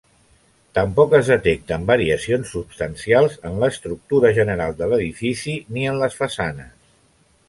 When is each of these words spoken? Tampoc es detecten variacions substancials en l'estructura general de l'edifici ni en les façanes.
Tampoc 0.77 1.11
es 1.17 1.27
detecten 1.33 1.83
variacions 1.91 2.53
substancials 2.57 3.35
en 3.49 3.59
l'estructura 3.65 4.31
general 4.39 4.73
de 4.79 4.87
l'edifici 4.95 5.55
ni 5.77 5.85
en 5.93 6.01
les 6.05 6.17
façanes. 6.23 6.73